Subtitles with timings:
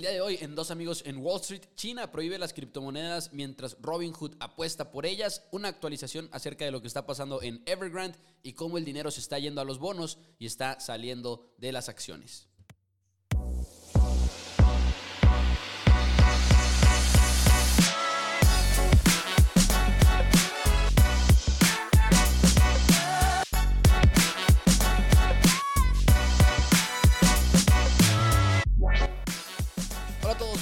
[0.00, 3.76] El día de hoy, en Dos Amigos en Wall Street, China prohíbe las criptomonedas mientras
[3.82, 5.44] Robinhood apuesta por ellas.
[5.50, 9.20] Una actualización acerca de lo que está pasando en Evergrande y cómo el dinero se
[9.20, 12.49] está yendo a los bonos y está saliendo de las acciones.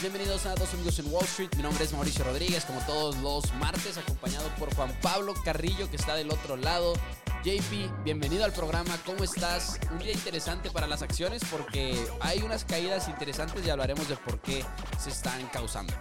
[0.00, 1.50] Bienvenidos a Dos Amigos en Wall Street.
[1.56, 5.96] Mi nombre es Mauricio Rodríguez, como todos los martes, acompañado por Juan Pablo Carrillo, que
[5.96, 6.94] está del otro lado.
[7.42, 8.96] JP, bienvenido al programa.
[9.04, 9.80] ¿Cómo estás?
[9.90, 14.38] Un día interesante para las acciones porque hay unas caídas interesantes y hablaremos de por
[14.40, 14.64] qué
[14.98, 15.92] se están causando.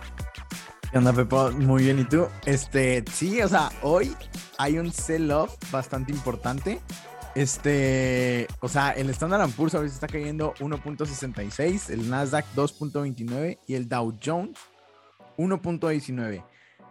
[0.92, 1.52] ¿Qué onda, Pepo?
[1.52, 2.28] Muy bien, ¿y tú?
[2.46, 4.16] Este, sí, o sea, hoy
[4.58, 6.82] hay un sell-off bastante importante.
[7.38, 13.88] Este, o sea, el Standard Poor's ahorita está cayendo 1.66, el Nasdaq 2.29 y el
[13.88, 14.58] Dow Jones
[15.38, 16.44] 1.19.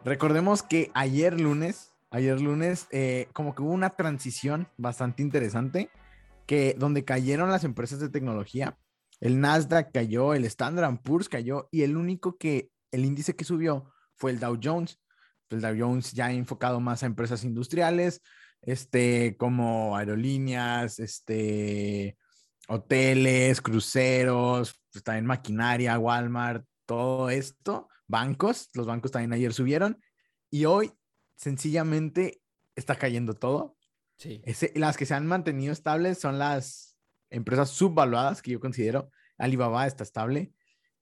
[0.05, 5.91] Recordemos que ayer lunes, ayer lunes, eh, como que hubo una transición bastante interesante,
[6.47, 8.79] que donde cayeron las empresas de tecnología,
[9.19, 13.93] el Nasdaq cayó, el Standard Poor's cayó y el único que, el índice que subió
[14.15, 15.01] fue el Dow Jones.
[15.51, 18.23] El Dow Jones ya enfocado más a empresas industriales,
[18.67, 22.19] este, como aerolíneas, este,
[22.69, 30.03] hoteles, cruceros, pues, también maquinaria, Walmart, todo esto, bancos, los bancos también ayer subieron
[30.51, 30.93] y hoy
[31.37, 32.43] sencillamente
[32.75, 33.77] está cayendo todo.
[34.19, 34.43] Sí.
[34.75, 36.97] las que se han mantenido estables son las
[37.29, 39.11] empresas subvaluadas que yo considero.
[39.37, 40.55] Alibaba está estable,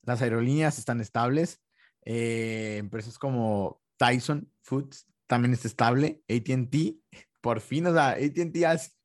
[0.03, 1.63] las aerolíneas están estables,
[2.05, 6.97] eh, empresas como Tyson Foods también está estable, ATT
[7.45, 8.57] por fin, o sea, ATT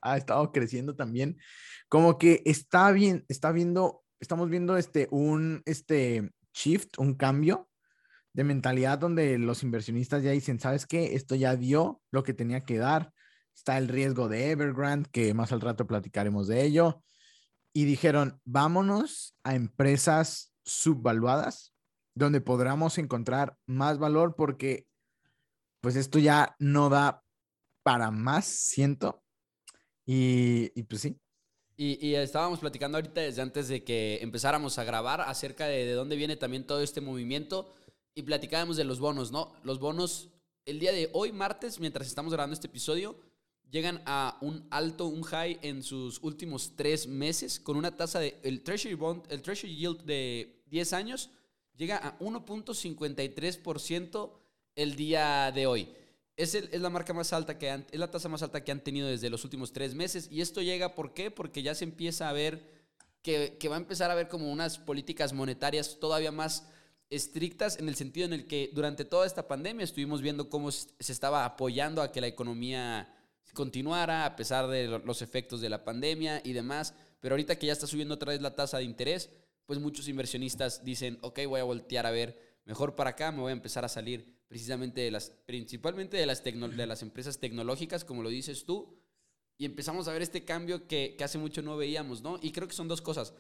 [0.01, 1.37] ha, estado creciendo también.
[1.89, 7.69] Como que está bien, está viendo, estamos viendo este, un este, shift, un cambio
[8.31, 11.15] de mentalidad donde los inversionistas ya dicen, ¿sabes qué?
[11.15, 13.11] Esto ya dio lo que tenía que dar.
[13.53, 17.03] Está el riesgo de Evergrande, que más al rato platicaremos de ello.
[17.73, 21.73] Y dijeron, vámonos a empresas subvaluadas,
[22.15, 24.87] donde podamos encontrar más valor porque
[25.81, 27.21] pues esto ya no da
[27.89, 29.23] para más, siento.
[30.05, 31.17] Y, pues sí.
[31.75, 36.15] Y, estábamos platicando ahorita desde antes de que empezáramos a grabar acerca de, de dónde
[36.15, 37.73] viene también todo este movimiento
[38.13, 39.55] y platicábamos de los bonos, ¿no?
[39.63, 40.29] Los bonos,
[40.65, 43.19] el día de hoy, martes, mientras estamos grabando este episodio,
[43.71, 48.39] llegan a un alto, un high en sus últimos tres meses con una tasa de,
[48.43, 51.31] el Treasury Bond, el Treasury Yield de 10 años
[51.75, 54.31] llega a 1.53%
[54.75, 55.89] el día de hoy
[56.39, 59.07] es, la marca más alta que han, es la tasa más alta que han tenido
[59.07, 60.27] desde los últimos tres meses.
[60.31, 61.31] Y esto llega, ¿por qué?
[61.31, 62.63] Porque ya se empieza a ver
[63.21, 66.65] que, que va a empezar a haber como unas políticas monetarias todavía más
[67.09, 71.11] estrictas en el sentido en el que durante toda esta pandemia estuvimos viendo cómo se
[71.11, 73.13] estaba apoyando a que la economía
[73.53, 76.93] continuara a pesar de los efectos de la pandemia y demás.
[77.19, 79.29] Pero ahorita que ya está subiendo otra vez la tasa de interés,
[79.65, 83.49] pues muchos inversionistas dicen, ok, voy a voltear a ver mejor para acá, me voy
[83.49, 88.23] a empezar a salir precisamente de las, principalmente de las, de las empresas tecnológicas, como
[88.23, 88.99] lo dices tú,
[89.57, 92.39] y empezamos a ver este cambio que, que, hace mucho no veíamos, ¿no?
[92.41, 93.33] Y creo que son dos cosas.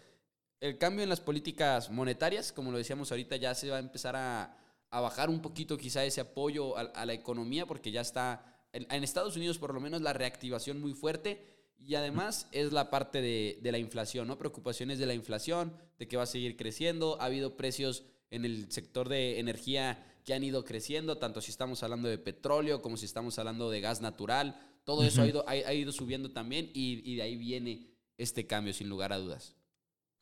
[0.59, 4.15] El cambio en las políticas monetarias, como lo decíamos ahorita, ya se va a empezar
[4.15, 4.55] a,
[4.91, 9.35] a bajar un poquito quizá ese apoyo a, la economía, porque ya está, en, Estados
[9.35, 11.43] Unidos por lo menos la reactivación muy fuerte,
[11.79, 14.37] y además es la parte de, de la inflación, ¿no?
[14.37, 18.71] Preocupaciones de la inflación, de que va a seguir creciendo, ha habido precios en el
[18.71, 23.07] sector de energía que han ido creciendo, tanto si estamos hablando de petróleo como si
[23.07, 24.61] estamos hablando de gas natural.
[24.83, 28.89] Todo eso ha, ido, ha, ido subiendo también y, de ahí viene este cambio, sin
[28.89, 29.55] lugar a dudas.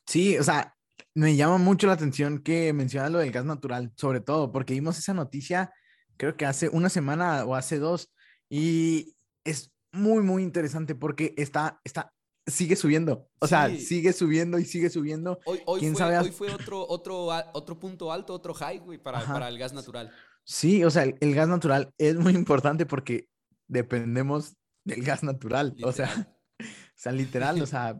[0.05, 0.77] Sí, o sea,
[1.13, 4.97] me llama mucho la atención que mencionas lo del gas natural, sobre todo porque vimos
[4.97, 5.73] esa noticia,
[6.15, 8.09] creo que hace una semana o hace dos,
[8.49, 9.13] y
[9.43, 12.13] es muy, muy interesante porque está, está
[12.47, 13.29] sigue subiendo.
[13.39, 15.39] O sea, sigue subiendo y sigue subiendo.
[15.45, 16.17] Hoy, hoy ¿Quién fue, sabe?
[16.17, 20.11] Hoy fue otro, otro, otro punto alto, otro high, güey, para, para, el gas natural.
[20.43, 23.29] Sí, o sea, el, gas natural es muy importante porque
[23.67, 24.55] dependemos
[24.85, 25.75] del gas natural.
[25.83, 26.63] O sea, o
[26.95, 27.99] sea, literal, o sea,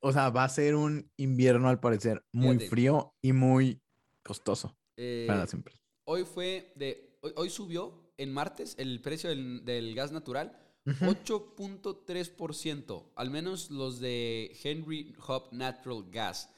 [0.00, 3.82] o sea, va a ser un invierno al parecer muy frío y muy
[4.22, 5.82] costoso eh, para las empresas.
[6.04, 10.56] Hoy fue de, hoy, subió en martes el precio del, del gas natural
[11.00, 16.50] 8.3%, al menos los de Henry Hub Natural Gas,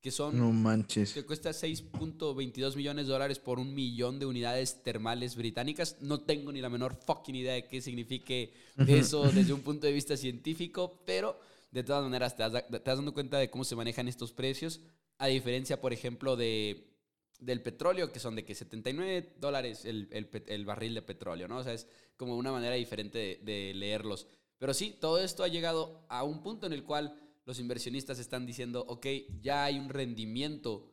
[0.00, 0.38] que son...
[0.38, 1.12] No manches.
[1.12, 5.96] Que cuesta 6.22 millones de dólares por un millón de unidades termales británicas.
[6.00, 8.52] No tengo ni la menor fucking idea de qué signifique
[8.86, 11.38] eso desde un punto de vista científico, pero
[11.70, 12.52] de todas maneras te das
[12.84, 14.80] dando cuenta de cómo se manejan estos precios,
[15.18, 16.95] a diferencia, por ejemplo, de
[17.40, 21.58] del petróleo, que son de que 79 dólares el, el, barril de petróleo, ¿no?
[21.58, 21.86] O sea, es
[22.16, 24.26] como una manera diferente de, leerlos.
[24.58, 28.46] Pero sí, todo esto ha llegado a un punto en el cual los inversionistas están
[28.46, 29.06] diciendo, ok,
[29.40, 30.92] ya hay un rendimiento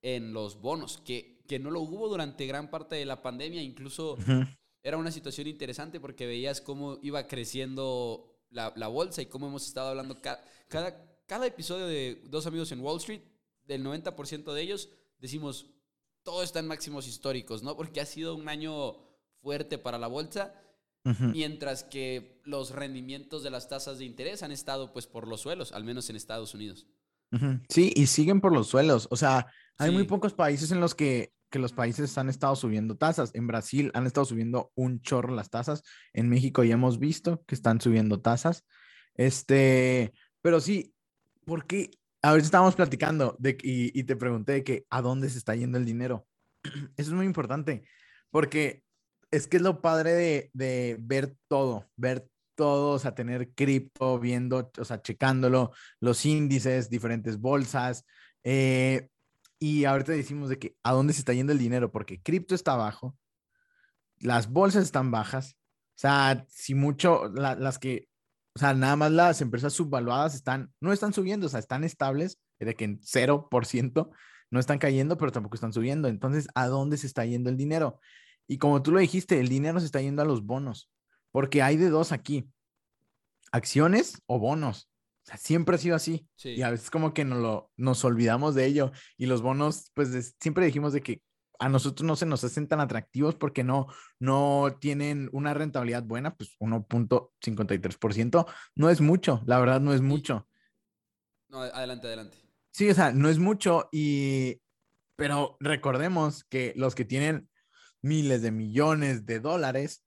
[0.00, 4.16] en los bonos, que, que no lo hubo durante gran parte de la pandemia, incluso
[4.82, 9.66] era una situación interesante porque veías cómo iba creciendo la, la bolsa y cómo hemos
[9.66, 13.22] estado hablando cada, cada, cada episodio de Dos Amigos en Wall Street,
[13.64, 14.88] del 90% de ellos
[15.22, 15.70] decimos,
[16.22, 17.76] todo está en máximos históricos, ¿no?
[17.76, 18.96] Porque ha sido un año
[19.40, 20.54] fuerte para la bolsa,
[21.04, 25.72] mientras que los rendimientos de las tasas de interés han estado pues por los suelos,
[25.72, 26.86] al menos en Estados Unidos.
[27.68, 29.08] Sí, y siguen por los suelos.
[29.10, 29.46] O sea,
[29.78, 33.30] hay muy pocos países en los que, que, los países han estado subiendo tasas.
[33.34, 35.82] En Brasil han estado subiendo un chorro las tasas.
[36.12, 38.64] En México ya hemos visto que están subiendo tasas.
[39.14, 40.94] Este, pero sí,
[41.44, 41.90] ¿por qué
[42.22, 46.26] Ahorita estábamos platicando de, y, te pregunté que a dónde se está yendo el dinero.
[46.96, 47.84] Eso es muy importante,
[48.30, 48.84] porque
[49.30, 54.18] es que es lo padre de, de ver todo, ver todo, o sea, tener cripto,
[54.18, 58.04] viendo, o sea, checándolo, los índices, diferentes bolsas.
[58.44, 59.08] Eh,
[59.58, 62.76] y ahorita decimos de que a dónde se está yendo el dinero, porque cripto está
[62.76, 63.16] bajo,
[64.18, 65.56] las bolsas están bajas.
[65.96, 68.08] O sea, si mucho, las que
[68.54, 72.38] o sea, nada más las empresas subvaluadas están, no están subiendo, o sea, están estables,
[72.58, 74.10] de que en 0%
[74.50, 76.08] no están cayendo, pero tampoco están subiendo.
[76.08, 77.98] Entonces, ¿a dónde se está yendo el dinero?
[78.46, 80.90] Y como tú lo dijiste, el dinero se está yendo a los bonos,
[81.30, 82.48] porque hay de dos aquí,
[83.50, 84.90] acciones o bonos.
[85.24, 86.28] O sea, siempre ha sido así.
[86.42, 88.92] Y a veces como que nos, lo, nos olvidamos de ello.
[89.16, 91.22] Y los bonos, pues siempre dijimos de que
[91.62, 93.86] a nosotros no se nos hacen tan atractivos porque no,
[94.18, 98.46] no tienen una rentabilidad buena, pues 1.53%.
[98.74, 100.48] No es mucho, la verdad no es mucho.
[101.48, 102.36] No, adelante, adelante.
[102.72, 104.60] Sí, o sea, no es mucho y,
[105.14, 107.48] pero recordemos que los que tienen
[108.00, 110.04] miles de millones de dólares,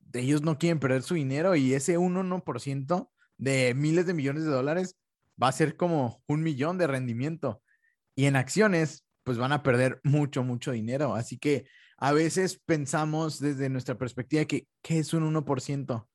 [0.00, 4.50] de ellos no quieren perder su dinero y ese 1% de miles de millones de
[4.50, 4.98] dólares
[5.42, 7.62] va a ser como un millón de rendimiento.
[8.14, 11.14] Y en acciones, pues van a perder mucho, mucho dinero.
[11.14, 11.66] Así que
[11.98, 16.08] a veces pensamos desde nuestra perspectiva que, ¿qué es un 1%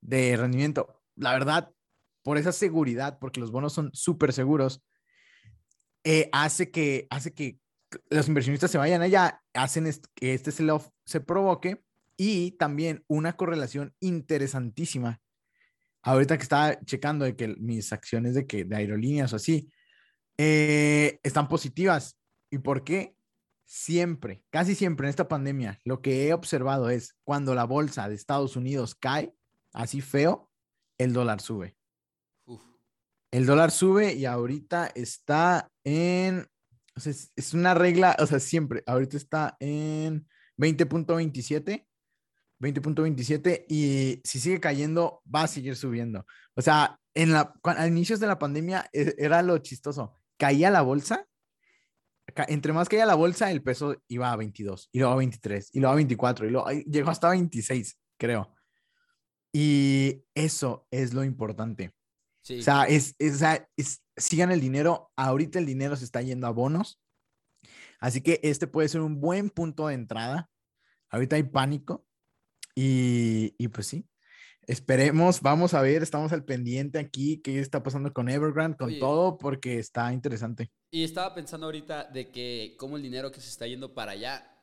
[0.00, 1.02] de rendimiento?
[1.16, 1.70] La verdad,
[2.22, 4.82] por esa seguridad, porque los bonos son súper seguros,
[6.02, 7.58] eh, hace, que, hace que
[8.08, 11.84] los inversionistas se vayan allá, hacen que este sell-off se provoque
[12.16, 15.20] y también una correlación interesantísima.
[16.00, 19.70] Ahorita que estaba checando de que mis acciones de, que, de aerolíneas o así
[20.38, 22.16] eh, están positivas
[22.50, 23.16] ¿Y por qué?
[23.64, 28.14] Siempre, casi siempre en esta pandemia, lo que he observado es cuando la bolsa de
[28.14, 29.34] Estados Unidos cae
[29.72, 30.50] así feo,
[30.98, 31.76] el dólar sube.
[33.32, 36.46] El dólar sube y ahorita está en,
[36.94, 40.26] o sea, es, una regla, o sea, siempre, ahorita está en
[40.56, 41.86] 20.27,
[42.60, 46.24] 20.27 y si sigue cayendo, va a seguir subiendo.
[46.54, 50.82] O sea, en la, a inicios de la pandemia e, era lo chistoso, caía la
[50.82, 51.26] bolsa
[52.48, 55.70] entre más que haya la bolsa, el peso iba a 22, y luego a 23,
[55.72, 58.54] y luego a 24, y luego llegó hasta 26, creo.
[59.52, 61.92] Y eso es lo importante.
[62.48, 63.42] O sea, es, es,
[63.76, 65.10] es, sigan el dinero.
[65.16, 67.00] Ahorita el dinero se está yendo a bonos.
[67.98, 70.48] Así que este puede ser un buen punto de entrada.
[71.10, 72.06] Ahorita hay pánico.
[72.74, 74.06] Y, y pues sí,
[74.66, 79.38] Esperemos, vamos a ver, estamos al pendiente aquí, qué está pasando con Evergrande, con todo,
[79.38, 80.72] porque está interesante.
[80.90, 84.56] Y estaba pensando ahorita de que cómo el dinero que se está yendo para allá,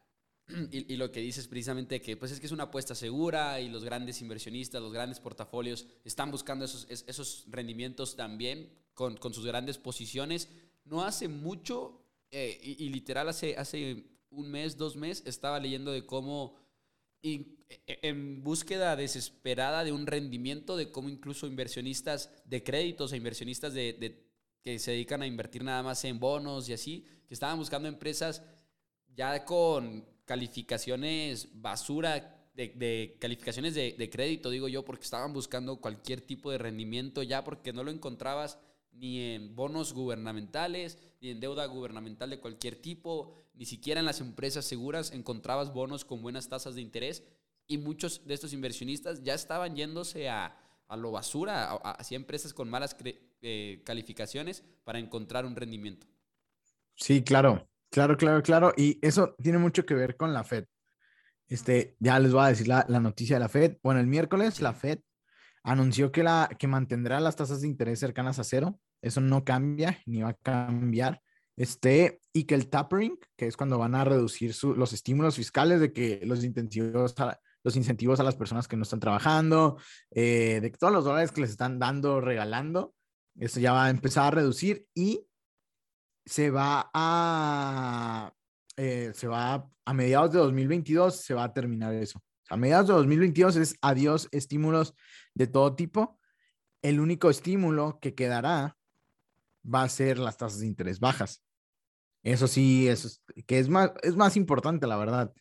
[0.71, 3.85] y, lo que dices precisamente que pues es que es una apuesta segura y los
[3.85, 9.77] grandes inversionistas, los grandes portafolios están buscando esos, esos rendimientos también con, con sus grandes
[9.77, 10.49] posiciones.
[10.83, 15.93] No hace mucho, eh, y, y, literal hace, hace un mes, dos meses, estaba leyendo
[15.93, 16.57] de cómo
[17.23, 23.17] y e, en búsqueda desesperada de un rendimiento, de cómo incluso inversionistas de créditos e
[23.17, 24.29] inversionistas de,
[24.61, 28.43] que se dedican a invertir nada más en bonos y así, que estaban buscando empresas
[29.15, 36.21] ya con calificaciones basura, de, calificaciones de, de, crédito, digo yo, porque estaban buscando cualquier
[36.21, 38.59] tipo de rendimiento ya porque no lo encontrabas
[38.93, 44.21] ni en bonos gubernamentales, ni en deuda gubernamental de cualquier tipo, ni siquiera en las
[44.21, 47.23] empresas seguras encontrabas bonos con buenas tasas de interés
[47.67, 50.57] y muchos de estos inversionistas ya estaban yéndose a,
[50.87, 52.95] a lo basura, hacia empresas con malas
[53.41, 56.07] eh, calificaciones para encontrar un rendimiento.
[56.95, 58.73] Sí, claro, claro, claro, claro.
[58.77, 60.65] Y eso tiene mucho que ver con la Fed.
[61.47, 63.77] Este, ya les voy a decir la, la noticia de la Fed.
[63.81, 64.99] Bueno, el miércoles la Fed
[65.63, 68.79] anunció que, la, que mantendrá las tasas de interés cercanas a cero.
[69.01, 71.21] Eso no cambia ni va a cambiar.
[71.55, 75.93] Este, y que el tapering, que es cuando van a reducir los estímulos fiscales de
[75.93, 79.77] que los incentivos a, los incentivos a las personas que no están trabajando,
[80.11, 82.93] eh, de que todos los dólares que les están dando, regalando,
[83.37, 85.25] eso ya va a empezar a reducir y
[86.25, 88.33] se va a,
[88.77, 92.21] eh, se va a, mediados de 2022 se va a terminar eso.
[92.49, 94.93] a mediados de 2022 es adiós estímulos
[95.33, 96.19] de todo tipo.
[96.81, 98.77] El único estímulo que quedará
[99.63, 101.43] va a ser las tasas de interés bajas.
[102.23, 105.33] Eso sí, eso es, que es más, es más importante, la verdad.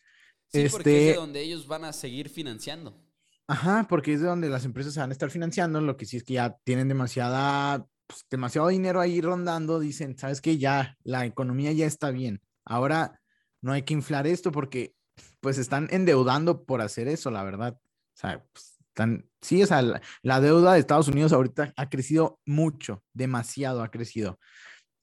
[0.47, 3.01] Sí, porque es de este donde ellos van a seguir financiando.
[3.47, 6.17] Ajá, porque es de donde las empresas se van a estar financiando, lo que sí
[6.17, 11.25] es que ya tienen demasiada, pues, demasiado dinero ahí rondando, dicen, sabes que ya la
[11.25, 13.21] economía ya está bien, ahora
[13.61, 14.95] no hay que inflar esto porque
[15.39, 17.77] pues están endeudando por hacer eso, la verdad.
[17.81, 22.39] O sea, pues, están, sí, o sea, la deuda de Estados Unidos ahorita ha crecido
[22.45, 24.39] mucho, demasiado ha crecido.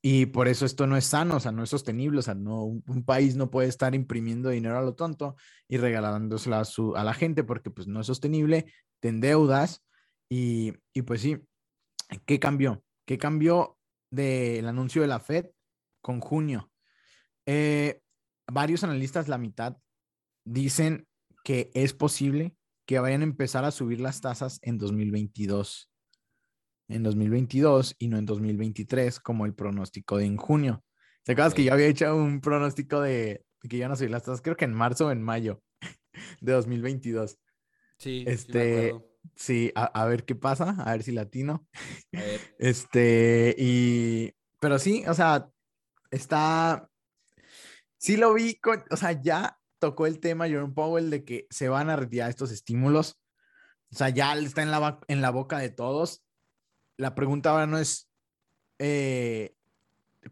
[0.00, 2.64] Y por eso esto no es sano, o sea, no es sostenible, o sea, no,
[2.64, 5.36] un, país no puede estar imprimiendo dinero a lo tonto
[5.68, 9.84] y regalándoselo a, su, a la gente porque pues no es sostenible, te endeudas
[10.30, 11.38] y, y pues sí,
[12.24, 12.82] ¿qué cambió?
[13.06, 13.76] ¿Qué cambió
[14.10, 15.46] del anuncio de la Fed
[16.00, 16.70] con junio?
[17.44, 18.00] Eh,
[18.46, 19.76] varios analistas, la mitad,
[20.46, 21.08] dicen
[21.44, 22.56] que es posible
[22.90, 25.88] que vayan a empezar a subir las tasas en 2022
[26.88, 30.82] en 2022 y no en 2023 como el pronóstico de en junio.
[31.22, 34.42] ¿Te acuerdas que yo había hecho un pronóstico de, que iban a subir las tasas,
[34.42, 35.62] creo que en marzo o en mayo
[36.40, 37.38] de 2022?
[37.96, 38.92] Sí, este,
[39.36, 41.68] sí, a, ver qué pasa, a ver si latino.
[42.58, 45.48] Este, y, pero sí, o sea,
[46.10, 46.90] está,
[47.98, 51.68] sí lo vi, con, o sea, ya tocó el tema Jerome Powell de que se
[51.68, 53.20] van a retirar estos estímulos.
[53.92, 56.22] O sea, ya está en la, en la boca de todos
[57.00, 58.08] la pregunta ahora no es
[58.78, 59.54] eh,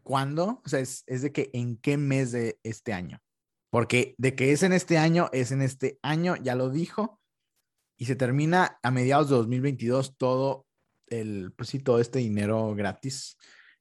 [0.03, 3.21] cuándo, o sea, es, de que en qué mes de este año.
[3.71, 7.19] Porque de que es en este año, es en este año, ya lo dijo,
[7.97, 10.67] y se termina a mediados de 2022 todo
[11.07, 13.35] el, pues sí, todo este dinero gratis,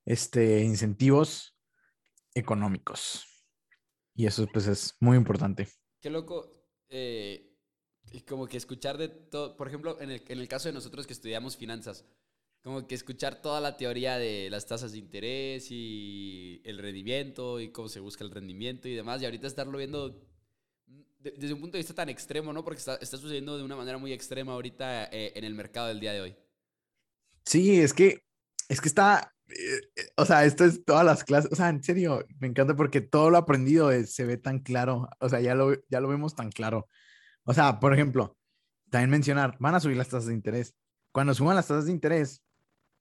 [0.04, 1.56] este, incentivos
[2.34, 3.27] económicos.
[4.18, 5.68] Y eso pues es muy importante.
[6.00, 6.50] Qué loco,
[6.88, 7.56] eh,
[8.26, 11.12] como que escuchar de todo, por ejemplo, en el, en el caso de nosotros que
[11.12, 12.04] estudiamos finanzas,
[12.60, 17.70] como que escuchar toda la teoría de las tasas de interés y el rendimiento y
[17.70, 20.20] cómo se busca el rendimiento y demás, y ahorita estarlo viendo
[21.20, 22.64] desde un punto de vista tan extremo, ¿no?
[22.64, 26.00] Porque está, está sucediendo de una manera muy extrema ahorita eh, en el mercado del
[26.00, 26.36] día de hoy.
[27.44, 28.18] Sí, es que,
[28.68, 29.32] es que está,
[30.16, 33.30] o sea, esto es todas las clases, o sea, en serio, me encanta porque todo
[33.30, 36.88] lo aprendido se ve tan claro, o sea, ya lo, ya lo vemos tan claro.
[37.44, 38.36] O sea, por ejemplo,
[38.90, 40.74] también mencionar, van a subir las tasas de interés.
[41.12, 42.42] Cuando suban las tasas de interés,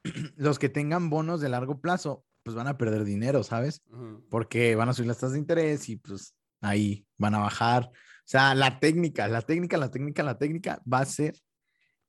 [0.36, 3.82] los que tengan bonos de largo plazo, pues van a perder dinero, ¿sabes?
[4.30, 7.92] Porque van a subir las tasas de interés y pues ahí van a bajar.
[7.92, 11.36] O sea, la técnica, la técnica, la técnica, la técnica va a ser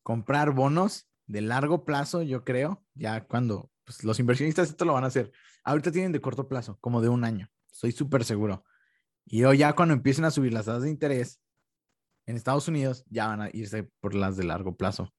[0.04, 5.04] comprar bonos de largo plazo, yo creo, ya cuando pues, los inversionistas esto lo van
[5.04, 5.33] a hacer.
[5.64, 8.62] Ahorita tienen de corto plazo, como de un año, estoy súper seguro.
[9.25, 11.40] Y yo ya cuando empiecen a subir las tasas de interés
[12.26, 15.14] en Estados Unidos, ya van a irse por las de largo plazo.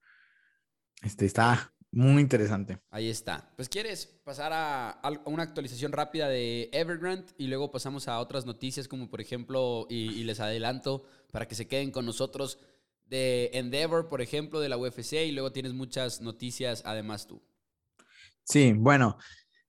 [1.01, 2.77] Este está, muy interesante.
[2.91, 3.51] Ahí está.
[3.55, 8.87] Pues quieres pasar a, una actualización rápida de Evergrande y luego pasamos a otras noticias
[8.87, 12.59] como por ejemplo, y, les adelanto para que se queden con nosotros,
[13.07, 17.41] de Endeavor, por ejemplo, de la UFC y luego tienes muchas noticias además tú.
[18.49, 19.17] Sí, bueno.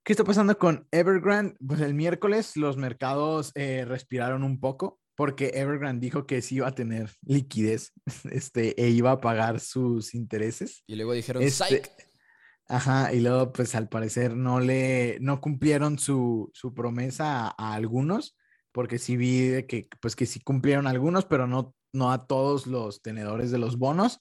[0.02, 1.54] ¿Qué está pasando con Evergrande?
[1.64, 6.68] Pues el miércoles los mercados eh, respiraron un poco porque Evergrande dijo que sí iba
[6.68, 7.92] a tener liquidez
[8.32, 10.82] este, e iba a pagar sus intereses.
[10.86, 11.82] Y luego dijeron, este,
[12.70, 18.38] Ajá, y luego pues al parecer no le, no cumplieron su, promesa a, algunos,
[18.72, 23.02] porque sí vi que pues que sí cumplieron algunos, pero no, no a todos los
[23.02, 24.20] tenedores de los bonos.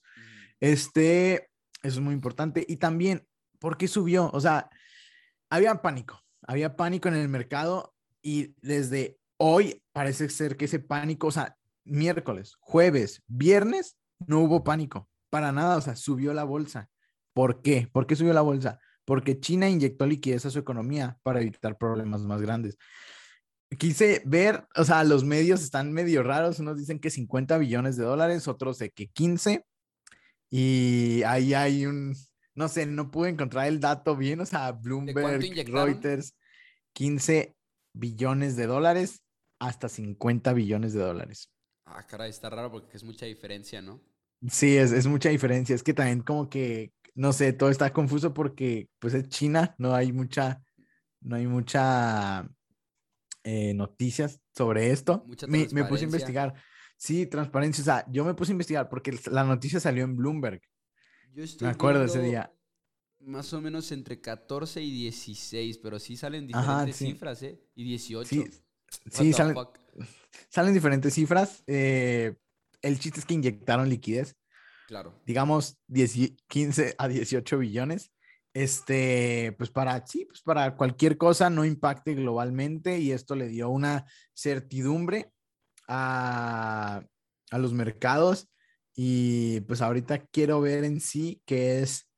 [0.59, 1.49] Este,
[1.83, 2.65] eso es muy importante.
[2.67, 3.25] Y también,
[3.59, 4.29] ¿por qué subió?
[4.31, 4.69] O sea,
[5.49, 11.27] había pánico, había pánico en el mercado y desde hoy parece ser que ese pánico,
[11.27, 16.89] o sea, miércoles, jueves, viernes, no hubo pánico, para nada, o sea, subió la bolsa.
[17.33, 17.89] ¿Por qué?
[17.91, 18.79] ¿Por qué subió la bolsa?
[19.05, 22.77] Porque China inyectó liquidez a su economía para evitar problemas más grandes.
[23.77, 26.59] Quise ver, o sea, los medios están medio raros.
[26.59, 29.63] Unos dicen que 50 billones de dólares, otros de que 15.
[30.49, 32.15] Y ahí hay un,
[32.59, 34.41] no sé, no pude encontrar el dato bien.
[34.41, 36.35] O sea, Bloomberg, Reuters,
[36.91, 37.55] 15
[37.93, 39.23] billones de dólares
[39.59, 41.49] hasta 50 billones de dólares.
[41.85, 44.01] Ah, caray, está raro porque es mucha diferencia, ¿no?
[44.49, 45.73] Sí, es, es mucha diferencia.
[45.73, 49.95] Es que también como que no sé, todo está confuso porque pues es China, no
[49.95, 50.61] hay mucha,
[51.21, 52.45] no hay mucha,
[53.43, 55.25] eh, noticias sobre esto.
[55.47, 56.53] Me, me, puse a investigar.
[56.97, 57.81] Sí, transparencia.
[57.81, 60.61] O sea, yo me puse a investigar porque la noticia salió en Bloomberg.
[61.33, 62.53] Yo estoy me acuerdo ese día.
[63.19, 67.61] Más o menos entre 14 y 16, pero sí salen diferentes cifras, ¿eh?
[67.75, 68.29] Y 18.
[68.29, 68.45] Sí,
[69.11, 69.55] sí salen,
[70.49, 71.63] salen, diferentes cifras.
[71.67, 72.35] Eh,
[72.81, 74.37] el chiste es que inyectaron liquidez.
[74.87, 75.21] Claro.
[75.25, 78.11] Digamos 10, 15 a 18 billones.
[78.53, 83.69] Este, pues para, sí, pues para cualquier cosa no impacte globalmente y esto le dio
[83.69, 85.31] una certidumbre
[85.87, 87.03] a,
[87.51, 88.49] a los mercados
[89.01, 92.09] y pues ahorita quiero ver en sí qué es,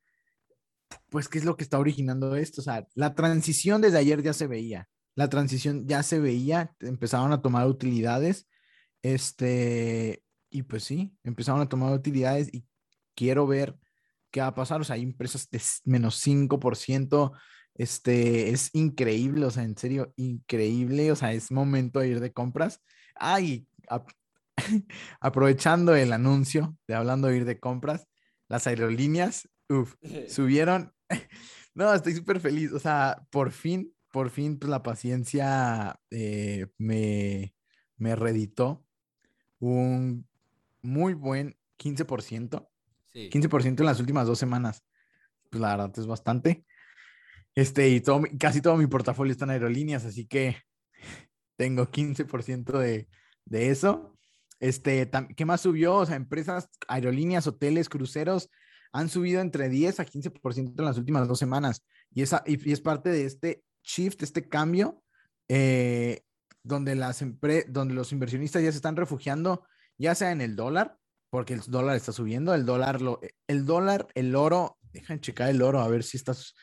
[1.10, 2.60] pues qué es lo que está originando esto.
[2.60, 7.32] O sea, la transición desde ayer ya se veía, la transición ya se veía, empezaron
[7.32, 8.48] a tomar utilidades,
[9.00, 12.66] este, y pues sí, empezaron a tomar utilidades y
[13.14, 13.76] quiero ver
[14.32, 14.80] qué va a pasar.
[14.80, 17.32] O sea, hay empresas de menos 5%.
[17.74, 21.12] Este es increíble, o sea, en serio, increíble.
[21.12, 22.80] O sea, es momento de ir de compras.
[23.14, 23.68] Ay,
[25.20, 28.06] aprovechando el anuncio de hablando de ir de compras,
[28.48, 29.94] las aerolíneas, uff,
[30.28, 30.92] subieron.
[31.74, 32.72] no, estoy súper feliz.
[32.72, 37.54] O sea, por fin, por fin, pues la paciencia eh, me,
[37.96, 38.84] me reditó
[39.58, 40.28] un
[40.82, 42.68] muy buen 15%.
[43.14, 44.84] 15% en las últimas dos semanas.
[45.50, 46.64] Pues la verdad es bastante.
[47.54, 50.56] Este, y todo, casi todo mi portafolio está en aerolíneas, así que
[51.56, 53.08] tengo 15% de,
[53.44, 54.16] de eso.
[54.62, 55.96] Este, ¿qué más subió?
[55.96, 58.48] O sea, empresas, aerolíneas, hoteles, cruceros
[58.92, 61.84] han subido entre 10 a 15% en las últimas dos semanas.
[62.14, 65.02] Y, esa, y, es parte de este shift, este cambio,
[65.48, 66.22] eh,
[66.62, 67.24] donde, las
[67.66, 69.66] donde los inversionistas ya se están refugiando,
[69.98, 70.96] ya sea en el dólar,
[71.28, 75.60] porque el dólar está subiendo, el dólar, lo, el dólar, el oro, dejan checar el
[75.62, 76.54] oro a ver si estás,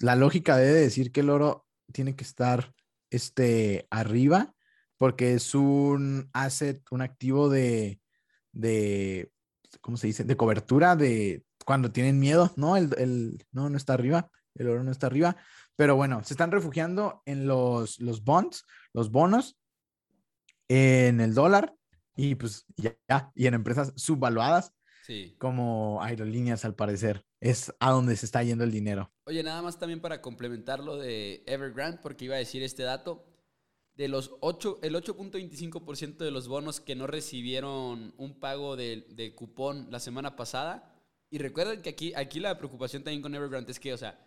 [0.00, 2.74] la lógica debe decir que el oro tiene que estar
[3.10, 4.53] este, arriba,
[4.98, 8.00] porque es un asset, un activo de,
[8.52, 9.30] de,
[9.80, 10.24] ¿cómo se dice?
[10.24, 12.76] De cobertura de cuando tienen miedo, ¿no?
[12.76, 15.36] El, el, no, no está arriba, el oro no está arriba,
[15.76, 19.58] pero bueno, se están refugiando en los, los bonds, los bonos,
[20.68, 21.74] en el dólar,
[22.16, 22.96] y pues ya,
[23.34, 24.72] y en empresas subvaluadas
[25.38, 27.24] como aerolíneas al parecer.
[27.40, 29.12] Es a donde se está yendo el dinero.
[29.26, 33.26] Oye, nada más también para complementar lo de Evergrande, porque iba a decir este dato.
[33.94, 39.34] De los 8, el 8.25% de los bonos que no recibieron un pago de, de,
[39.34, 40.92] cupón la semana pasada.
[41.30, 44.18] Y recuerden que aquí, aquí la preocupación también con Evergrande es que, o sea,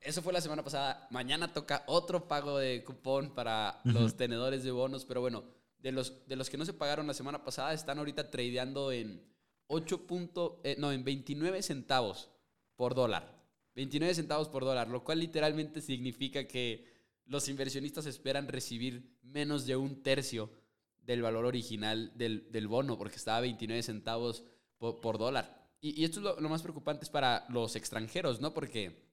[0.00, 1.06] eso fue la semana pasada.
[1.10, 5.44] Mañana toca otro pago de cupón para los tenedores de bonos, pero bueno,
[5.78, 9.22] de los, de los que no se pagaron la semana pasada están ahorita tradeando en
[9.68, 10.06] 8
[10.64, 12.30] eh, no, en 29 centavos
[12.76, 13.38] por dólar.
[13.74, 16.86] 29 centavos por dólar, lo cual literalmente significa que
[17.26, 20.50] los inversionistas esperan recibir menos de un tercio
[21.00, 24.44] del valor original del, del bono, porque estaba a 29 centavos
[24.78, 25.68] por, dólar.
[25.80, 28.52] Y, esto es lo, más preocupante es para los extranjeros, ¿no?
[28.54, 29.10] Porque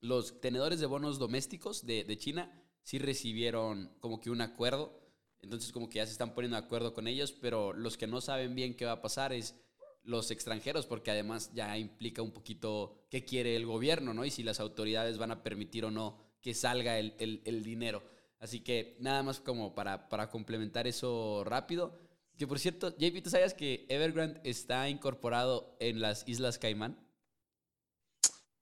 [0.00, 5.00] los tenedores de bonos domésticos de, de China sí recibieron como que un acuerdo
[5.42, 8.20] entonces como que ya se están poniendo de acuerdo con ellos, pero los que no
[8.20, 9.56] saben bien qué va a pasar es
[10.02, 14.24] los extranjeros, porque además ya implica un poquito qué quiere el gobierno, ¿no?
[14.24, 18.02] Y si las autoridades van a permitir o no que salga el, el, dinero.
[18.38, 21.98] Así que nada más como para, para complementar eso rápido.
[22.36, 26.98] Que por cierto, JP, ¿tú sabías que Evergrande está incorporado en las Islas Caimán?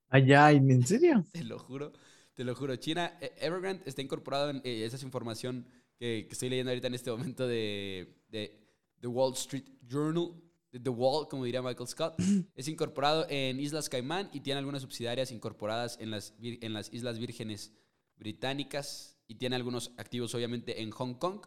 [0.09, 1.23] Allá, ¿en serio?
[1.31, 1.93] Te lo juro,
[2.33, 2.75] te lo juro.
[2.75, 5.65] China, e, Evergrande está incorporado en, eh, esa es información
[5.97, 8.59] que, estoy leyendo ahorita en este momento de, de
[8.99, 10.33] The Wall Street Journal,
[10.71, 12.15] The Wall, como diría Michael Scott,
[12.55, 17.17] es incorporado en Islas Caimán y tiene algunas subsidiarias incorporadas en las, en las Islas
[17.19, 17.73] Vírgenes
[18.17, 21.41] Británicas y tiene algunos activos obviamente en Hong Kong,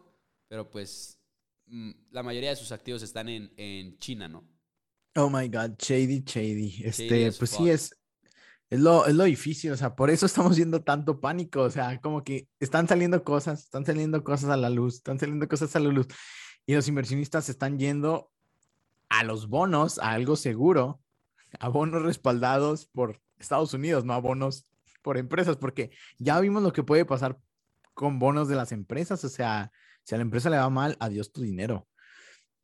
[0.47, 1.19] pero pues
[1.67, 4.47] mm, la mayoría de sus activos están en, en China, ¿no?
[5.15, 6.81] Oh my God, shady, shady.
[6.83, 7.95] Este, pues sí es,
[8.69, 12.01] es lo, es lo difícil, o sea, por eso estamos viendo tanto pánico, o sea,
[12.01, 15.79] como que están saliendo cosas, están saliendo cosas a la luz, están saliendo cosas a
[15.79, 16.07] la luz,
[16.65, 18.32] y los inversionistas están yendo
[19.13, 20.99] a los bonos, a algo seguro,
[21.59, 24.65] a bonos respaldados por Estados Unidos, no a bonos
[25.03, 27.37] por empresas, porque ya vimos lo que puede pasar
[27.93, 29.71] con bonos de las empresas, o sea,
[30.03, 31.87] si a la empresa le va mal, adiós tu dinero.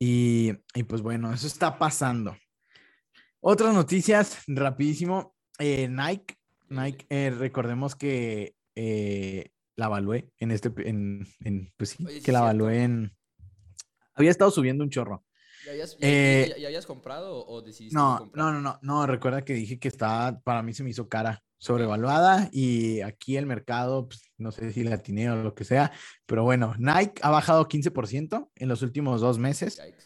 [0.00, 2.36] Y, y pues bueno, eso está pasando.
[3.38, 5.36] Otras noticias, rapidísimo.
[5.58, 6.36] Eh, Nike,
[6.68, 11.28] Nike, eh, recordemos que eh, la evalué en este, en,
[11.76, 13.16] pues sí, que la evalué en,
[14.14, 15.24] había estado subiendo un chorro.
[15.64, 18.44] ¿Ya habías, ya- Eh, ya- ya habías comprado o decidiste No, comprar?
[18.44, 21.42] no, no, no, no, recuerda que dije que estaba, para mí se me hizo cara,
[21.58, 25.92] sobrevaluada y aquí el mercado, pues, no sé si la atiné o lo que sea,
[26.24, 30.04] pero bueno, Nike ha bajado 15% en los últimos dos meses Yikes.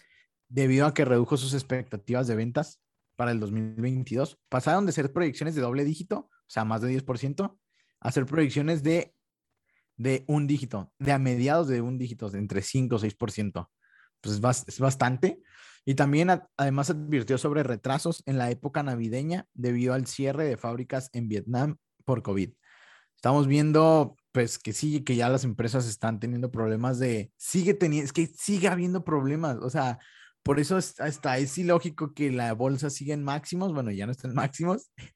[0.48, 2.80] debido a que redujo sus expectativas de ventas
[3.14, 4.40] para el 2022.
[4.48, 7.56] Pasaron de ser proyecciones de doble dígito, o sea, más de 10%,
[8.00, 9.14] a ser proyecciones de,
[9.96, 13.70] de un dígito, de a mediados de un dígito, de entre 5 o 6%.
[14.24, 15.40] Pues es, bas- es bastante.
[15.84, 21.10] Y también además advirtió sobre retrasos en la época navideña debido al cierre de fábricas
[21.12, 22.50] en Vietnam por COVID.
[23.16, 28.04] Estamos viendo, pues, que sí, que ya las empresas están teniendo problemas de, sigue teniendo,
[28.06, 29.98] es que sigue habiendo problemas, o sea,
[30.42, 34.12] por eso es- hasta es ilógico que la bolsa siga en máximos, bueno, ya no
[34.12, 34.90] está en máximos,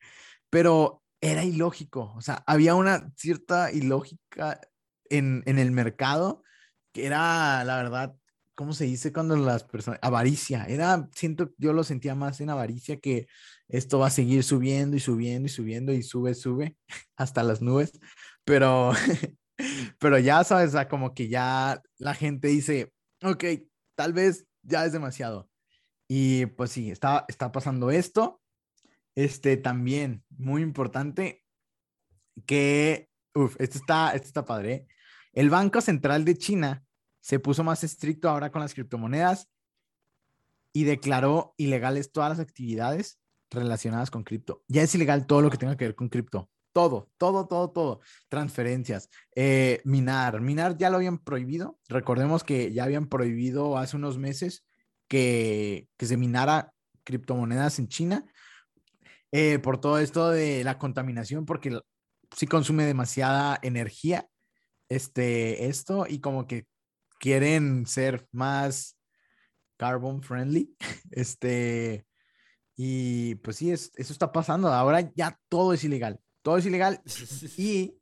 [0.51, 4.61] pero era ilógico, o sea, había una cierta ilógica
[5.11, 6.43] en, en el mercado
[6.93, 8.15] que era, la verdad,
[8.59, 12.99] ¿cómo se dice cuando las personas, avaricia, era, siento, yo lo sentía más en avaricia
[12.99, 13.29] que
[13.69, 16.77] esto va a seguir subiendo y subiendo y subiendo y sube, sube
[17.17, 17.93] hasta las nubes,
[18.45, 18.91] pero,
[20.01, 22.93] pero ya sabes, como que ya la gente dice,
[23.23, 23.45] ok,
[23.95, 25.49] tal vez ya es demasiado.
[26.09, 28.41] Y pues sí, está, está pasando esto.
[29.15, 31.45] Este también, muy importante,
[32.45, 34.73] que, uff, esto está, esto está padre.
[34.73, 34.87] ¿eh?
[35.33, 36.85] El Banco Central de China
[37.21, 39.49] se puso más estricto ahora con las criptomonedas
[40.73, 43.19] y declaró ilegales todas las actividades
[43.51, 44.63] relacionadas con cripto.
[44.69, 46.51] Ya es ilegal todo lo que tenga que ver con cripto.
[46.73, 48.01] Todo, todo, todo, todo.
[48.29, 50.41] Transferencias, eh, minar.
[50.41, 51.79] Minar ya lo habían prohibido.
[51.89, 54.65] Recordemos que ya habían prohibido hace unos meses
[55.09, 56.73] que, que se minara
[57.05, 58.25] criptomonedas en China
[59.33, 61.81] eh, por todo esto de la contaminación, porque
[62.37, 64.29] sí consume demasiada energía
[64.89, 66.67] este, esto y como que
[67.19, 68.97] quieren ser más
[69.77, 70.75] carbon friendly.
[71.11, 72.07] Este,
[72.77, 74.69] y pues sí, es, eso está pasando.
[74.73, 76.21] Ahora ya todo es ilegal.
[76.43, 77.01] Todo es ilegal.
[77.57, 77.95] Y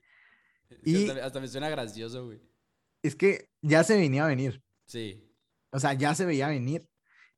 [0.84, 2.40] y- hasta, hasta me suena gracioso, güey.
[3.02, 4.62] es que ya se venía a venir.
[4.86, 5.22] Sí.
[5.70, 6.86] O sea, ya se veía venir.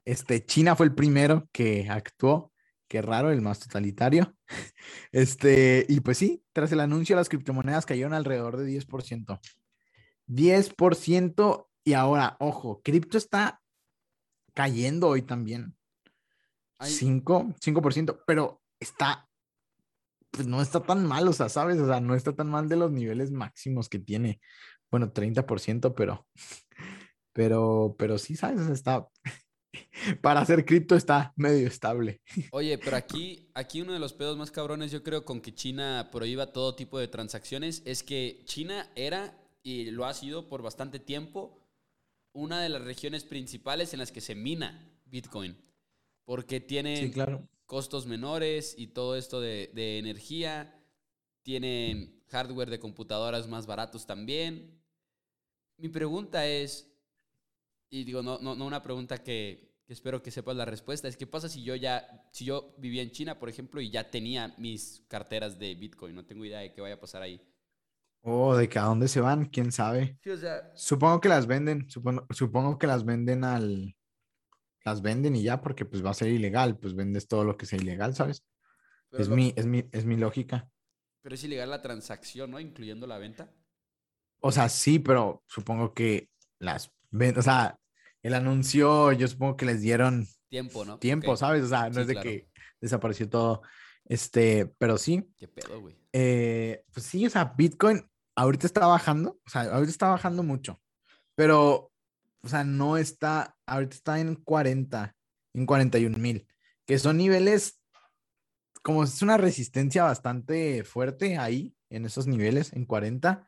[0.04, 2.52] Este, China fue el primero que actuó.
[2.88, 4.34] Qué raro, el más totalitario.
[5.12, 9.38] Este, y pues sí, tras el anuncio, las criptomonedas cayeron alrededor de 10%.
[10.26, 11.67] 10%.
[11.84, 13.60] Y ahora, ojo, cripto está
[14.54, 15.76] cayendo hoy también.
[16.78, 16.90] Ay.
[16.90, 19.28] 5, 5%, pero está,
[20.30, 21.78] pues no está tan mal, o sea, ¿sabes?
[21.78, 24.40] O sea, no está tan mal de los niveles máximos que tiene.
[24.90, 26.26] Bueno, 30%, pero,
[27.32, 28.60] pero, pero sí, ¿sabes?
[28.60, 29.08] O sea, está,
[30.22, 32.20] para hacer cripto está medio estable.
[32.52, 36.08] Oye, pero aquí, aquí uno de los pedos más cabrones, yo creo, con que China
[36.12, 40.98] prohíba todo tipo de transacciones, es que China era, y lo ha sido por bastante
[40.98, 41.67] tiempo,
[42.32, 45.56] una de las regiones principales en las que se mina Bitcoin.
[46.24, 47.48] Porque tiene Sí, claro.
[47.66, 50.74] costos menores y todo esto de, de energía.
[51.42, 54.78] Tienen hardware de computadoras más baratos también.
[55.78, 56.90] Mi pregunta es,
[57.90, 61.16] y digo, no, no, no una pregunta que, que espero que sepas la respuesta, es
[61.16, 64.54] qué pasa si yo ya, si yo vivía en China, por ejemplo, y ya tenía
[64.58, 67.40] mis carteras de Bitcoin, no tengo idea de qué vaya a pasar ahí.
[68.22, 70.18] Oh, de que a dónde se van, quién sabe.
[70.22, 73.96] Sí, o sea, Supongo que las venden, supongo, supongo que las venden al,
[74.84, 77.66] las venden y ya, porque pues va a ser ilegal, pues vendes todo lo que
[77.66, 78.44] sea ilegal, ¿sabes?
[79.12, 80.68] Es lo- mi, es mi, es mi lógica.
[81.22, 82.58] pero es ilegal la transacción, ¿no?
[82.60, 83.50] Incluyendo la venta.
[84.40, 86.28] O sea, sí, pero supongo que
[86.58, 87.78] las ven, o sea,
[88.22, 90.98] el anuncio, yo supongo que les dieron Tiempo, ¿no?
[90.98, 91.64] tiempo, ¿sabes?
[91.64, 92.28] O sea, no Sí, es de claro.
[92.30, 92.48] que
[92.80, 93.62] desapareció todo.
[94.08, 95.94] Este, pero sí, ¿Qué pedo, güey?
[96.12, 98.02] eh, pues sí, o sea, Bitcoin
[98.34, 100.80] ahorita está bajando, o sea, ahorita está bajando mucho,
[101.34, 101.92] pero,
[102.42, 105.14] o sea, no está, ahorita está en 40,
[105.54, 106.46] en 41 mil,
[106.86, 107.82] que son niveles,
[108.82, 113.46] como es una resistencia bastante fuerte ahí, en esos niveles, en 40,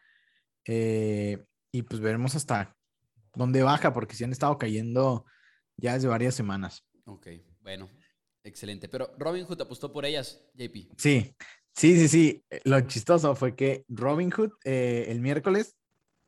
[0.67, 1.43] eh,
[1.73, 2.77] y pues veremos hasta
[3.35, 5.25] dónde baja, porque sí han estado cayendo
[5.77, 6.87] ya desde varias semanas.
[7.07, 7.29] Ok,
[7.61, 7.89] bueno,
[8.45, 8.89] excelente.
[8.89, 10.93] Pero Robinhood apostó por ellas, JP.
[10.97, 11.35] Sí,
[11.75, 12.45] sí, sí, sí.
[12.65, 15.77] Lo chistoso fue que Robinhood, eh, el miércoles,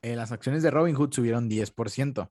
[0.03, 2.31] eh, las acciones de Robinhood subieron 10%,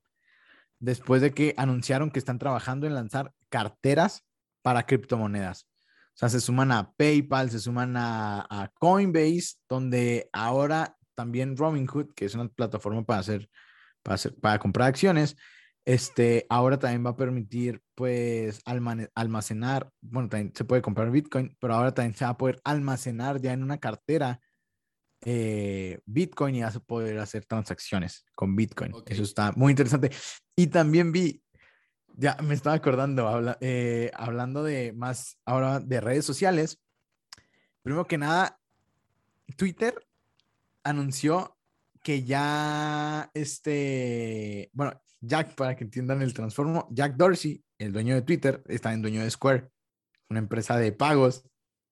[0.80, 4.24] después de que anunciaron que están trabajando en lanzar carteras
[4.62, 5.68] para criptomonedas.
[6.14, 12.14] O sea, se suman a PayPal, se suman a, a Coinbase, donde ahora también Robinhood,
[12.14, 13.50] que es una plataforma para hacer,
[14.04, 15.38] para hacer, para comprar acciones,
[15.86, 21.74] este, ahora también va a permitir, pues, almacenar, bueno, también se puede comprar Bitcoin, pero
[21.74, 24.40] ahora también se va a poder almacenar ya en una cartera
[25.24, 28.94] eh, Bitcoin y vas a poder hacer transacciones con Bitcoin.
[28.94, 29.12] Ok.
[29.12, 30.12] Eso está muy interesante.
[30.56, 31.44] Y también vi
[32.18, 36.80] Ya me estaba acordando, eh, hablando de más ahora de redes sociales.
[37.84, 38.60] Primero que nada,
[39.58, 39.96] Twitter
[40.84, 41.58] anunció
[42.02, 48.24] que ya este, bueno, Jack, para que entiendan el transformo, Jack Dorsey, el dueño de
[48.24, 49.70] Twitter, está en dueño de Square,
[50.30, 51.44] una empresa de pagos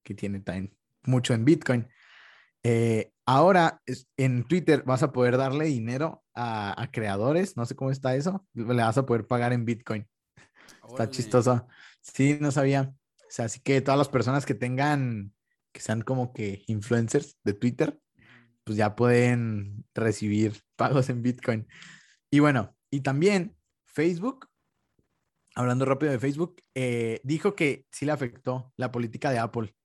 [0.04, 1.88] que tiene también mucho en Bitcoin.
[2.64, 3.82] Eh, ahora
[4.18, 8.82] en Twitter vas a poder darle dinero a, creadores, no sé cómo está eso, le
[8.82, 10.08] vas a poder pagar en Bitcoin.
[10.88, 11.68] Está chistoso.
[12.02, 12.94] Sí, no sabía.
[13.18, 15.34] O sea, así que todas las personas que tengan,
[15.72, 18.00] que sean como que influencers de Twitter,
[18.70, 21.68] pues ya pueden recibir pagos en Bitcoin.
[22.30, 24.48] Y bueno, y también Facebook,
[25.56, 29.76] hablando rápido de Facebook, eh, dijo que sí le afectó la política de Apple.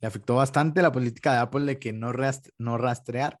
[0.00, 2.12] Le afectó bastante la política de Apple de que no,
[2.58, 3.40] no rastrear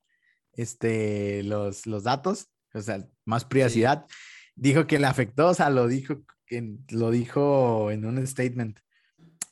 [0.54, 4.06] este, los, los datos, o sea, más privacidad.
[4.54, 6.22] Dijo que le afectó, o sea, lo dijo,
[6.88, 8.80] lo dijo en un statement.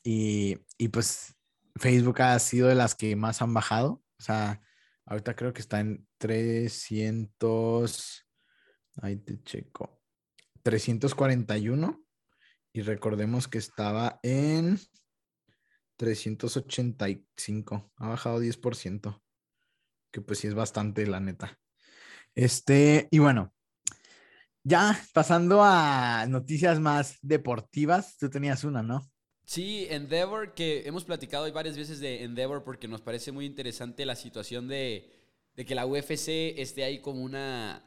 [0.03, 1.37] Y, y pues
[1.77, 4.03] Facebook ha sido de las que más han bajado.
[4.19, 4.63] O sea,
[5.07, 8.27] Ahorita creo que está en 300.
[9.03, 10.01] Ahí te checo.
[10.63, 12.03] 341.
[12.73, 14.79] Y recordemos que estaba en
[15.97, 17.93] 385.
[17.97, 19.23] Ha bajado 10%.
[20.11, 21.59] Que pues sí es bastante, la neta.
[22.35, 23.53] Este, y bueno,
[24.65, 29.07] ya pasando a noticias más deportivas, tú tenías una, ¿no?
[29.45, 34.17] Sí, Endeavor, que hemos platicado varias veces de Endeavor porque nos parece muy interesante la
[34.17, 35.11] situación de,
[35.55, 37.85] que la UFC esté ahí como una,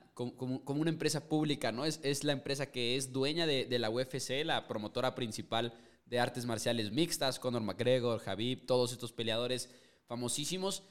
[0.86, 1.84] empresa pública, ¿no?
[1.86, 5.74] Es, la empresa que es dueña de, de, la UFC, la promotora principal
[6.06, 9.70] de artes marciales mixtas, Conor McGregor, Javib, todos estos peleadores
[10.06, 10.84] famosísimos.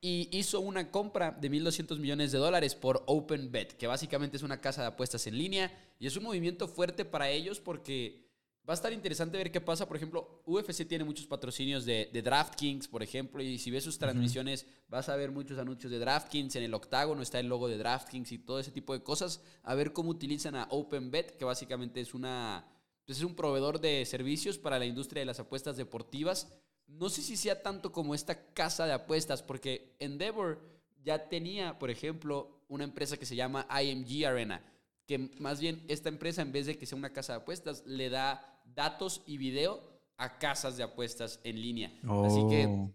[0.00, 4.60] Y hizo una compra de 1.200 millones de dólares por OpenBet, que básicamente es una
[4.60, 5.72] casa de apuestas en línea.
[5.98, 8.25] Y es un movimiento fuerte para ellos porque
[8.68, 9.86] Va a estar interesante ver qué pasa.
[9.86, 14.66] Por ejemplo, UFC tiene muchos patrocinios de, DraftKings, por ejemplo, y si ves sus transmisiones,
[14.88, 16.56] vas a ver muchos anuncios de DraftKings.
[16.56, 19.40] En el octágono está el logo de DraftKings y todo ese tipo de cosas.
[19.62, 22.66] A ver cómo utilizan a OpenBet, que básicamente es una.
[23.04, 26.48] Pues es un proveedor de servicios para la industria de las apuestas deportivas.
[26.88, 30.60] No sé si sea tanto como esta casa de apuestas, porque Endeavor
[31.04, 34.60] ya tenía, por ejemplo, una empresa que se llama IMG Arena,
[35.06, 38.10] que más bien esta empresa, en vez de que sea una casa de apuestas, le
[38.10, 41.88] da datos y video a casas de apuestas en línea.
[42.24, 42.94] Así que oh.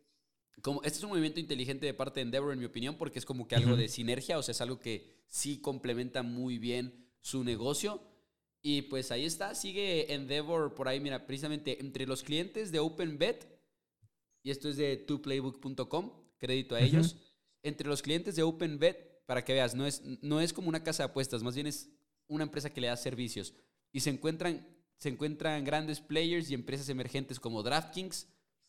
[0.61, 3.25] como este es un movimiento inteligente de parte de Endeavor en mi opinión porque es
[3.25, 7.43] como que algo de sinergia, o sea, es algo que sí complementa muy bien su
[7.43, 8.01] negocio.
[8.63, 13.47] Y pues ahí está, sigue Endeavor por ahí, mira, precisamente entre los clientes de OpenBet,
[14.43, 17.15] y esto es de tuplaybook.com, crédito a ellos,
[17.63, 21.03] entre los clientes de OpenBet, para que veas, no es, no es como una casa
[21.03, 21.89] de apuestas, más bien es
[22.27, 23.53] una empresa que le da servicios.
[23.91, 24.67] Y se encuentran
[25.01, 28.27] se encuentran grandes players y empresas emergentes como DraftKings,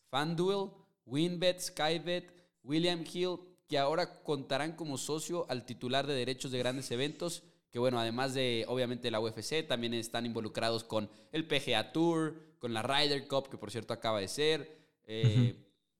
[0.09, 0.71] FanDuel,
[1.05, 6.89] WinBet, SkyBet, William Hill, que ahora contarán como socio al titular de derechos de grandes
[6.89, 12.55] eventos, que bueno, además de obviamente la UFC, también están involucrados con el PGA Tour,
[12.57, 15.55] con la Ryder Cup, que por cierto acaba de ser, eh,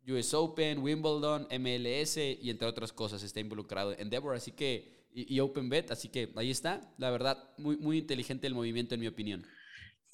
[0.08, 5.40] US Open, Wimbledon, MLS y entre otras cosas está involucrado Endeavor, así que, y, y
[5.42, 9.46] OpenBet, así que ahí está, la verdad, muy, muy inteligente el movimiento en mi opinión.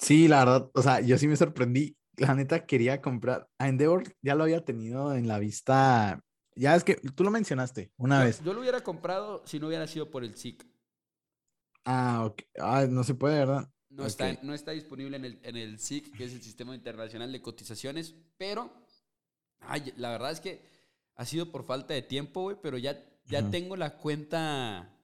[0.00, 1.96] Sí, la verdad, o sea, yo sí me sorprendí.
[2.16, 3.48] La neta quería comprar.
[3.58, 6.22] A Endeavor ya lo había tenido en la vista.
[6.56, 8.42] Ya es que tú lo mencionaste una vez.
[8.42, 10.66] Yo lo hubiera comprado si no hubiera sido por el SIC.
[11.84, 12.42] Ah, ok.
[12.58, 13.70] Ah, no se puede, ¿verdad?
[13.90, 17.32] No, está, no está disponible en el, en el SIC, que es el Sistema Internacional
[17.32, 18.70] de Cotizaciones, pero
[19.60, 20.62] ay, la verdad es que
[21.16, 24.96] ha sido por falta de tiempo, güey, pero ya, ya tengo la cuenta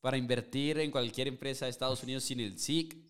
[0.00, 3.07] para invertir en cualquier empresa de Estados Unidos sin el SIC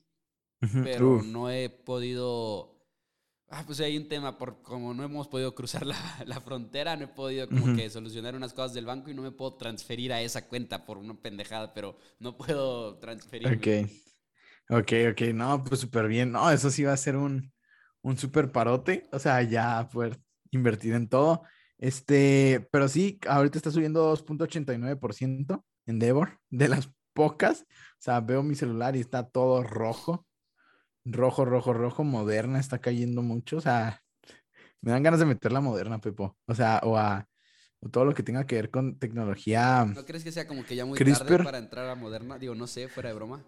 [0.61, 2.75] pero no he podido...
[3.51, 7.05] Ah, pues hay un tema, por como no hemos podido cruzar la, la frontera, no
[7.05, 10.21] he podido como que solucionar unas cosas del banco y no me puedo transferir a
[10.21, 13.49] esa cuenta por una pendejada, pero no puedo transferir.
[13.49, 13.91] Ok,
[14.69, 16.31] ok, ok, no, pues súper bien.
[16.31, 17.51] No, eso sí va a ser un,
[18.03, 20.19] un súper parote, o sea, ya poder
[20.51, 21.43] invertir en todo.
[21.79, 27.63] Este, pero sí, ahorita está subiendo 2.89% en Devor, de las pocas.
[27.63, 30.28] O sea, veo mi celular y está todo rojo
[31.05, 33.59] rojo, rojo, rojo, moderna está cayendo mucho.
[33.59, 34.03] O sea,
[34.81, 36.37] me dan ganas de meter la moderna, Pepo.
[36.47, 37.29] O sea, o a
[37.93, 39.85] todo lo que tenga que ver con tecnología.
[39.85, 42.39] ¿No crees que sea como que ya muy tarde para entrar a moderna?
[42.39, 43.45] Digo, no sé, fuera de broma.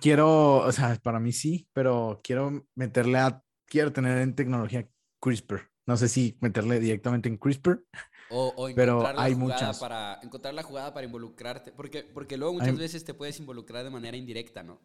[0.00, 4.88] Quiero, o sea, para mí sí, pero quiero meterle a, quiero tener en tecnología
[5.20, 5.70] CRISPR.
[5.86, 7.84] No sé si meterle directamente en CRISPR.
[8.30, 9.78] O, o pero hay muchas.
[9.78, 11.72] Para, encontrar la jugada para involucrarte.
[11.72, 14.80] Porque, porque luego muchas veces te puedes involucrar de manera indirecta, ¿no?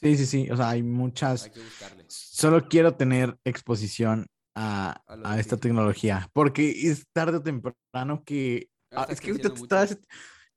[0.00, 0.50] Sí, sí, sí.
[0.50, 1.44] O sea, hay muchas.
[1.44, 2.04] Hay que buscarle.
[2.08, 6.28] Solo quiero tener exposición a, A esta tecnología.
[6.32, 8.68] Porque es tarde o temprano que.
[8.92, 9.98] Ah, es que ahorita todas-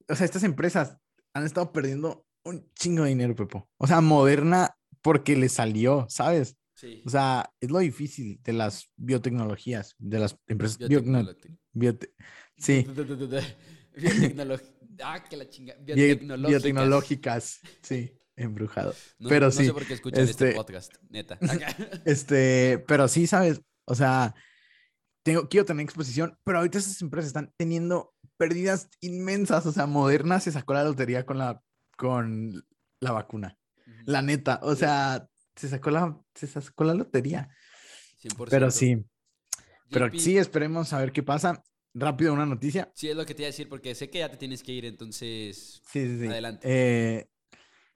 [0.07, 0.95] o sea, estas empresas
[1.33, 3.69] han estado perdiendo un chingo de dinero, Pepo.
[3.77, 6.55] O sea, Moderna porque le salió, ¿sabes?
[6.75, 7.03] Sí.
[7.05, 10.77] O sea, es lo difícil de las biotecnologías, de las empresas.
[10.77, 12.13] bio- no, Biotecnolo- biote-
[12.57, 12.85] sí,
[13.95, 14.67] Biotecnología.
[15.03, 15.75] Ah, que la chinga.
[15.79, 16.49] bio- Biotecnológicas.
[16.63, 17.59] biotecnológicas.
[17.81, 18.93] Sí, embrujado.
[19.17, 21.37] No, pero no sí, sé por qué escuchan este, este- podcast, neta.
[22.05, 23.61] Este, pero sí, ¿sabes?
[23.85, 24.35] O sea,
[25.23, 29.65] tengo, quiero tener exposición, pero ahorita esas empresas están teniendo pérdidas inmensas.
[29.65, 31.61] O sea, Moderna se sacó la lotería con la,
[31.97, 32.63] con
[32.99, 33.57] la vacuna.
[34.05, 37.49] La neta, o sea, se sacó la, se sacó la lotería.
[38.23, 38.47] 100%.
[38.49, 39.05] Pero sí,
[39.89, 41.63] pero JP, sí, esperemos a ver qué pasa.
[41.93, 42.91] Rápido, una noticia.
[42.93, 44.71] Sí, es lo que te iba a decir, porque sé que ya te tienes que
[44.71, 45.81] ir, entonces.
[45.91, 46.27] Sí, sí, sí.
[46.27, 46.61] Adelante.
[46.63, 47.27] Eh,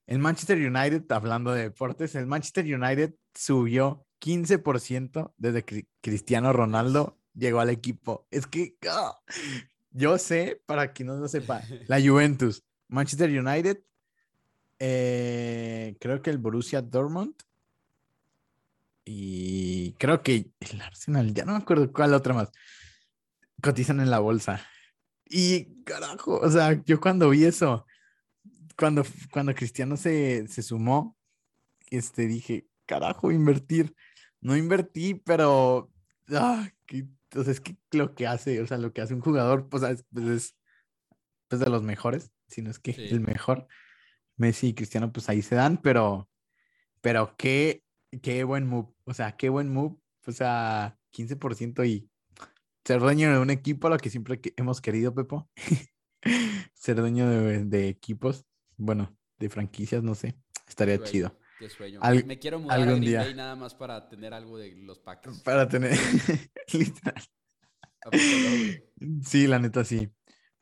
[0.05, 7.19] el Manchester United, hablando de deportes, el Manchester United subió 15% desde que Cristiano Ronaldo
[7.33, 8.27] llegó al equipo.
[8.31, 9.17] Es que ah,
[9.91, 13.81] yo sé, para quien no lo sepa, la Juventus, Manchester United,
[14.79, 17.35] eh, creo que el Borussia Dortmund
[19.05, 22.51] y creo que el Arsenal, ya no me acuerdo cuál otra más,
[23.61, 24.61] cotizan en la bolsa.
[25.25, 27.85] Y carajo, o sea, yo cuando vi eso,
[28.77, 31.17] cuando, cuando Cristiano se, se sumó,
[31.89, 33.95] este, dije, carajo, invertir.
[34.41, 35.91] No invertí, pero
[36.29, 39.21] ah, que- o sea, es que lo que hace, o sea, lo que hace un
[39.21, 40.55] jugador, pues es, pues, es,
[41.47, 43.07] pues, de los mejores, si no es que Sí.
[43.09, 43.67] el mejor.
[44.37, 46.29] Messi y Cristiano, pues ahí se dan, pero,
[47.01, 47.83] pero qué,
[48.21, 52.09] qué buen move, o sea, qué buen move, o sea, 15% y
[52.83, 55.49] ser dueño de un equipo, lo que siempre que- hemos querido, Pepo.
[56.73, 58.45] ser dueño de, de equipos,
[58.77, 60.35] bueno, de franquicias, no sé,
[60.67, 61.39] estaría Sueño, chido.
[61.59, 61.99] Qué sueño.
[62.01, 63.19] Al- Me quiero mudar a algún Green día.
[63.21, 65.41] Bay nada más para tener algo de los Packers.
[65.41, 65.91] Para tener,
[66.73, 67.23] literal.
[69.25, 70.09] Sí, la neta sí.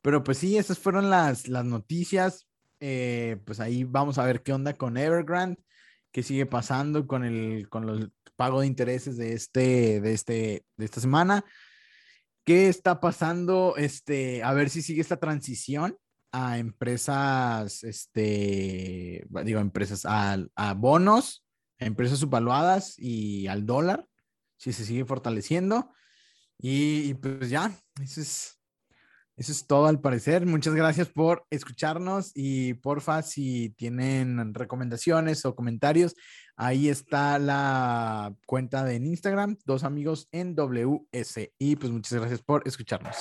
[0.00, 2.48] Pero pues sí, esas fueron las, las noticias.
[2.80, 5.62] Eh, pues ahí vamos a ver qué onda con Evergrande,
[6.10, 10.84] qué sigue pasando con el con los pago de intereses de este de este de
[10.84, 11.44] esta semana.
[12.44, 13.74] ¿Qué está pasando?
[13.76, 15.96] Este, a ver si sigue esta transición
[16.32, 21.44] a empresas, este, digo, empresas, a, a bonos,
[21.78, 24.06] a empresas subvaluadas y al dólar,
[24.56, 25.92] si se sigue fortaleciendo.
[26.58, 28.60] Y, y pues ya, eso es,
[29.36, 30.46] eso es todo al parecer.
[30.46, 36.14] Muchas gracias por escucharnos y porfa, si tienen recomendaciones o comentarios,
[36.56, 41.52] ahí está la cuenta de Instagram, dos amigos en WS.
[41.58, 43.16] Y pues muchas gracias por escucharnos.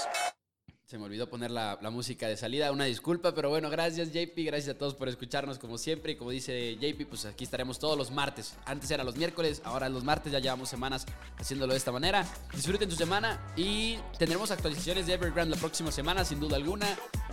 [0.92, 4.76] Se me olvidó poner la, música de salida, una disculpa, pero bueno, gracias JP, gracias
[4.76, 8.12] a todos por escucharnos como siempre y como dice JP, pues aquí estaremos todos los
[8.12, 8.58] martes.
[8.66, 11.06] Antes era los miércoles, ahora los martes, ya llevamos semanas
[11.38, 12.28] haciéndolo de esta manera.
[12.54, 16.88] Disfruten su semana y tendremos actualizaciones de Evergrande la próxima semana, sin duda alguna,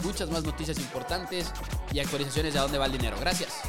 [0.04, 1.52] muchas más noticias importantes
[1.92, 3.16] y actualizaciones de a dónde va el dinero.
[3.18, 3.60] Gracias.